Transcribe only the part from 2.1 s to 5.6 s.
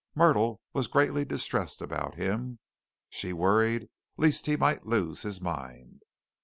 him. She worried lest he might lose his